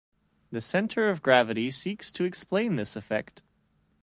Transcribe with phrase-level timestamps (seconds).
[0.51, 3.43] The center of gravity seeks to explain this effect.